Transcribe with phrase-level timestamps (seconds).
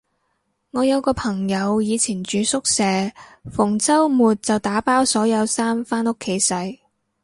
[0.71, 2.83] 我有個朋友以前住宿舍，
[3.51, 6.79] 逢周末就打包所有衫返屋企洗